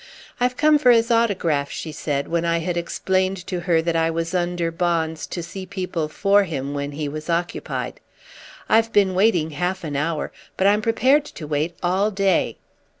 [0.39, 4.09] "I've come for his autograph," she said when I had explained to her that I
[4.09, 7.99] was under bonds to see people for him when he was occupied.
[8.67, 12.57] "I've been waiting half an hour, but I'm prepared to wait all day."